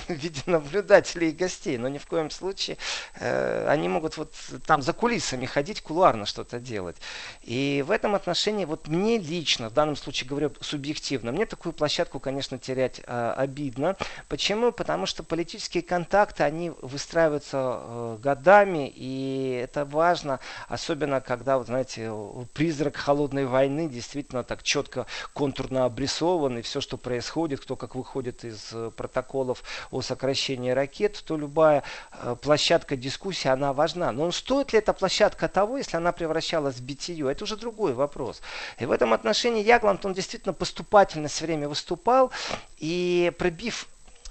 [0.08, 2.78] в виде наблюдателей и гостей, но ни в коем случае
[3.14, 4.32] э, они могут вот
[4.66, 6.96] там за кулисами ходить ходить кулуарно что-то делать.
[7.42, 12.20] И в этом отношении вот мне лично, в данном случае говорю субъективно, мне такую площадку,
[12.20, 13.96] конечно, терять э, обидно.
[14.28, 14.72] Почему?
[14.72, 22.10] Потому что политические контакты, они выстраиваются э, годами, и это важно, особенно когда, вот, знаете,
[22.54, 28.44] призрак холодной войны действительно так четко контурно обрисован, и все, что происходит, кто как выходит
[28.44, 34.12] из э, протоколов о сокращении ракет, то любая э, площадка дискуссии, она важна.
[34.12, 38.40] Но стоит ли эта площадка того, если она превращалась в битию, это уже другой вопрос.
[38.78, 42.30] И в этом отношении Ягланд, он действительно поступательно все время выступал,
[42.78, 43.88] и пробив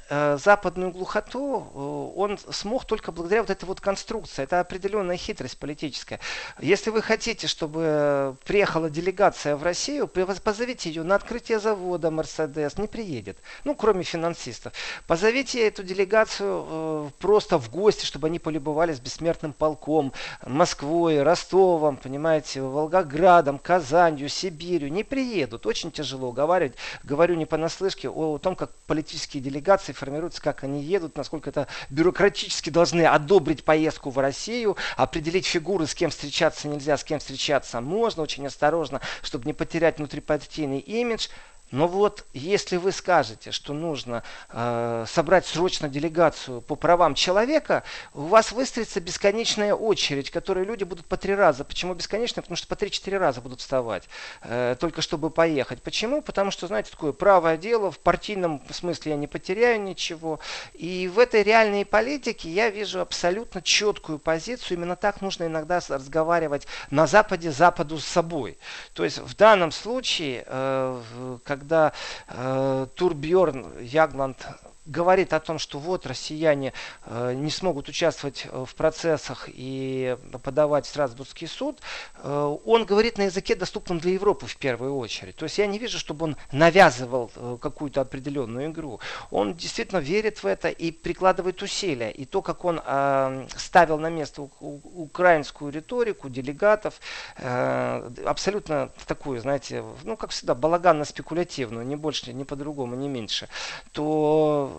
[0.09, 4.43] западную глухоту э, он смог только благодаря вот этой вот конструкции.
[4.43, 6.19] Это определенная хитрость политическая.
[6.59, 12.77] Если вы хотите, чтобы приехала делегация в Россию, позовите ее на открытие завода Мерседес.
[12.77, 13.37] Не приедет.
[13.63, 14.73] Ну, кроме финансистов.
[15.07, 20.13] Позовите эту делегацию э, просто в гости, чтобы они полюбовались бессмертным полком,
[20.45, 24.91] Москвой, Ростовом, понимаете, Волгоградом, Казанью, Сибирью.
[24.91, 25.65] Не приедут.
[25.65, 26.75] Очень тяжело уговаривать.
[27.03, 32.69] Говорю не понаслышке о том, как политические делегации формируются, как они едут, насколько это бюрократически
[32.69, 38.23] должны одобрить поездку в Россию, определить фигуры, с кем встречаться нельзя, с кем встречаться можно,
[38.23, 41.27] очень осторожно, чтобы не потерять внутрипартийный имидж.
[41.71, 48.23] Но вот если вы скажете, что нужно э, собрать срочно делегацию по правам человека, у
[48.23, 51.65] вас выстроится бесконечная очередь, которой люди будут по три раза.
[51.65, 52.41] Почему бесконечная?
[52.41, 54.03] Потому что по три-четыре раза будут вставать,
[54.43, 55.81] э, только чтобы поехать.
[55.81, 56.21] Почему?
[56.21, 60.39] Потому что, знаете, такое правое дело, в партийном смысле я не потеряю ничего.
[60.73, 64.77] И в этой реальной политике я вижу абсолютно четкую позицию.
[64.77, 68.57] Именно так нужно иногда разговаривать на Западе Западу с собой.
[68.93, 71.91] То есть в данном случае, э, когда
[72.27, 74.45] э, Турбьорн Ягланд
[74.87, 76.73] говорит о том, что вот россияне
[77.05, 81.79] э, не смогут участвовать э, в процессах и подавать в Страсбургский суд,
[82.17, 85.35] э, он говорит на языке, доступном для Европы в первую очередь.
[85.35, 88.99] То есть я не вижу, чтобы он навязывал э, какую-то определенную игру.
[89.29, 92.11] Он действительно верит в это и прикладывает усилия.
[92.11, 96.99] И то, как он э, ставил на место у, у, украинскую риторику, делегатов,
[97.37, 103.47] э, абсолютно такую, знаете, ну, как всегда, балаганно-спекулятивную, не больше, не по-другому, не меньше,
[103.91, 104.76] то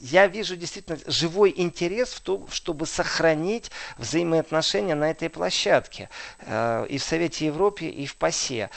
[0.00, 6.08] я вижу действительно живой интерес в том, чтобы сохранить взаимоотношения на этой площадке
[6.40, 8.70] э, и в Совете Европы, и в ПАСЕ.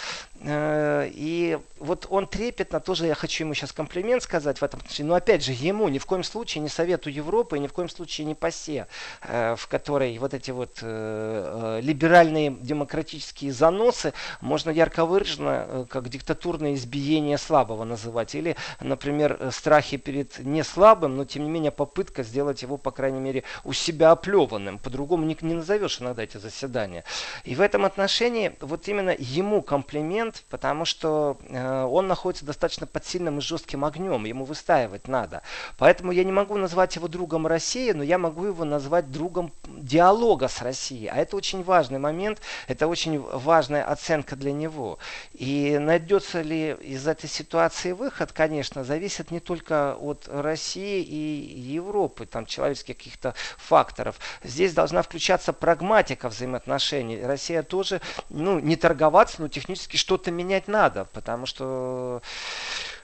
[0.44, 5.10] Э, и вот он трепетно, тоже я хочу ему сейчас комплимент сказать в этом отношении,
[5.10, 8.26] но опять же ему ни в коем случае не Совету Европы, ни в коем случае
[8.26, 8.88] не ПАСЕ,
[9.24, 16.74] э, в которой вот эти вот э, либеральные демократические заносы можно ярко выраженно как диктатурное
[16.74, 18.34] избиение слабого называть.
[18.36, 23.20] Или, например, страхи перед не слабым, но тем не менее попытка сделать его, по крайней
[23.20, 24.80] мере, у себя оплеванным.
[24.80, 27.04] По-другому не, не назовешь иногда эти заседания.
[27.44, 33.40] И в этом отношении вот именно ему комплимент, потому что он находится достаточно под сильным
[33.40, 35.42] и жестким огнем, ему выстаивать надо.
[35.78, 40.48] Поэтому я не могу назвать его другом России, но я могу его назвать другом диалога
[40.48, 41.08] с Россией.
[41.08, 45.00] А это очень важный момент, это очень важная оценка для него.
[45.34, 52.26] И найдется ли из этой ситуации выход, конечно, зависит не только от России и Европы,
[52.26, 54.20] там человеческих каких-то факторов.
[54.44, 57.24] Здесь должна включаться прагматика взаимоотношений.
[57.26, 62.22] Россия тоже, ну, не торговаться, но технически что-то менять надо, потому что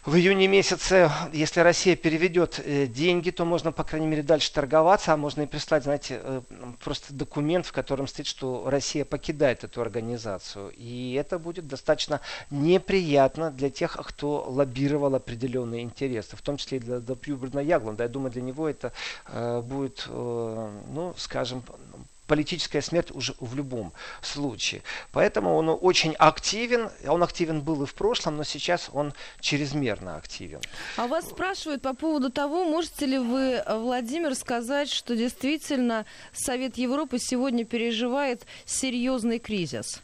[0.08, 5.12] в июне месяце, если Россия переведет э, деньги, то можно, по крайней мере, дальше торговаться,
[5.12, 6.42] а можно и прислать, знаете, э,
[6.82, 10.72] просто документ, в котором стоит, что Россия покидает эту организацию.
[10.78, 16.82] И это будет достаточно неприятно для тех, кто лоббировал определенные интересы, в том числе и
[16.82, 18.04] для Допьюберна Ягланда.
[18.04, 18.94] Я думаю, для него это
[19.28, 21.64] э, будет, э, ну, скажем,
[22.28, 24.84] политическая смерть уже в любом случае.
[25.12, 26.90] Поэтому он очень активен.
[27.08, 30.60] Он активен был и в прошлом, но сейчас он чрезмерно активен.
[30.98, 37.18] А вас спрашивают по поводу того, можете ли вы, Владимир, сказать, что действительно Совет Европы
[37.20, 40.02] сегодня переживает серьезный кризис?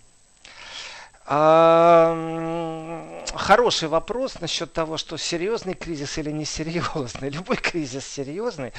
[1.25, 2.13] А,
[3.33, 7.29] хороший вопрос насчет того, что серьезный кризис или несерьезный.
[7.31, 8.73] Любой кризис серьезный.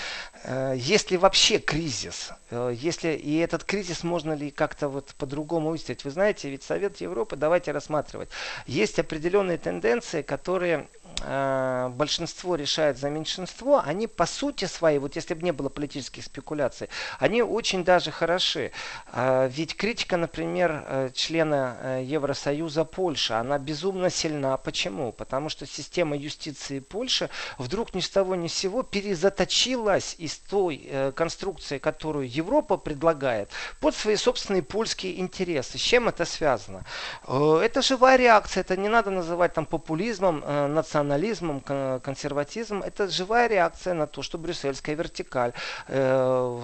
[0.45, 2.32] Э, есть ли вообще кризис?
[2.51, 6.05] Э, если и этот кризис можно ли как-то вот по-другому выставить?
[6.05, 8.28] Вы знаете, ведь Совет Европы, давайте рассматривать.
[8.66, 10.86] Есть определенные тенденции, которые
[11.22, 16.24] э, большинство решает за меньшинство, они по сути своей, вот если бы не было политических
[16.24, 16.88] спекуляций,
[17.18, 18.72] они очень даже хороши.
[19.12, 24.56] Э, ведь критика, например, э, члена э, Евросоюза Польши, она безумно сильна.
[24.56, 25.12] Почему?
[25.12, 30.86] Потому что система юстиции Польши вдруг ни с того ни с сего перезаточилась из той
[30.86, 33.50] э, конструкции, которую Европа предлагает,
[33.80, 35.78] под свои собственные польские интересы.
[35.78, 36.84] С чем это связано?
[37.26, 41.61] Э, это живая реакция, это не надо называть там популизмом, э, национализмом национализмом,
[42.00, 45.52] консерватизмом, это живая реакция на то, что брюссельская вертикаль
[45.88, 46.61] э,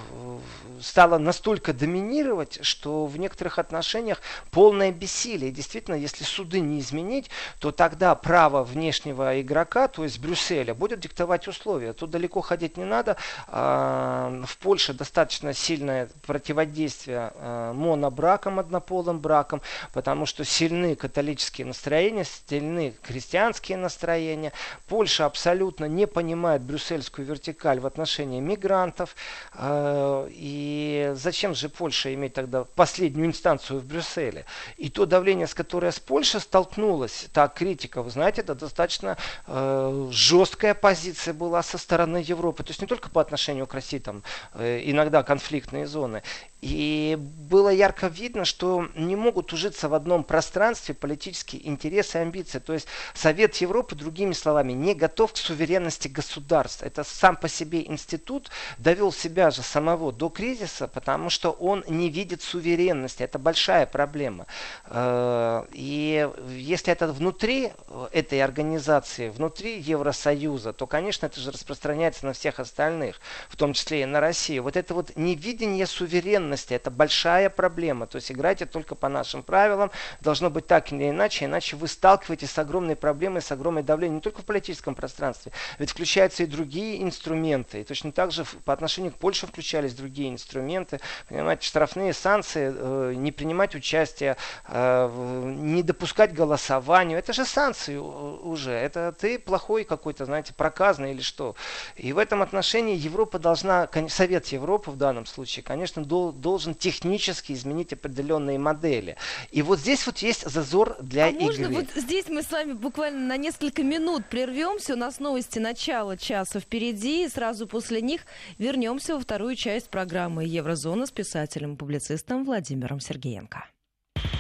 [0.81, 4.21] стала настолько доминировать, что в некоторых отношениях
[4.51, 5.53] полное бессилие.
[5.53, 11.47] действительно, если суды не изменить, то тогда право внешнего игрока, то есть Брюсселя, будет диктовать
[11.49, 11.93] условия.
[11.93, 13.17] Тут далеко ходить не надо.
[13.49, 19.61] А, в Польше достаточно сильное противодействие а, монобракам, однополым бракам,
[19.93, 24.53] потому что сильны католические настроения, сильны христианские настроения, настроение.
[24.89, 29.15] Польша абсолютно не понимает брюссельскую вертикаль в отношении мигрантов.
[29.55, 34.45] Э, и зачем же Польша иметь тогда последнюю инстанцию в Брюсселе?
[34.77, 39.17] И то давление, с которым с Польшей столкнулась, та критика, вы знаете, это достаточно
[39.47, 42.63] э, жесткая позиция была со стороны Европы.
[42.63, 44.23] То есть не только по отношению к России, там
[44.55, 46.23] э, иногда конфликтные зоны.
[46.61, 52.59] И было ярко видно, что не могут ужиться в одном пространстве политические интересы и амбиции.
[52.59, 56.83] То есть Совет Европы, другими словами, не готов к суверенности государств.
[56.83, 62.11] Это сам по себе институт довел себя же самого до кризиса, потому что он не
[62.11, 63.23] видит суверенности.
[63.23, 64.47] Это большая проблема.
[64.87, 67.73] Э, и если это внутри
[68.13, 74.03] этой организации, внутри Евросоюза, то, конечно, это же распространяется на всех остальных, в том числе
[74.03, 74.63] и на Россию.
[74.63, 76.75] Вот это вот невидение суверенности ценности.
[76.75, 78.07] Это большая проблема.
[78.07, 79.91] То есть играйте только по нашим правилам.
[80.21, 84.21] Должно быть так или иначе, иначе вы сталкиваетесь с огромной проблемой, с огромной давлением не
[84.21, 87.81] только в политическом пространстве, ведь включаются и другие инструменты.
[87.81, 91.01] И точно так же по отношению к Польше включались другие инструменты.
[91.29, 94.37] Понимаете, штрафные санкции, э, не принимать участие,
[94.69, 97.19] э, не допускать голосованию.
[97.19, 98.73] Это же санкции уже.
[98.73, 101.55] Это ты плохой какой-то, знаете, проказный или что.
[101.97, 106.05] И в этом отношении Европа должна, Совет Европы в данном случае, конечно,
[106.41, 109.17] должен технически изменить определенные модели.
[109.51, 111.45] И вот здесь вот есть зазор для а игры.
[111.45, 114.95] можно вот здесь мы с вами буквально на несколько минут прервемся.
[114.95, 117.25] У нас новости начала часа впереди.
[117.25, 118.23] И сразу после них
[118.59, 123.65] вернемся во вторую часть программы «Еврозона» с писателем-публицистом Владимиром Сергеенко.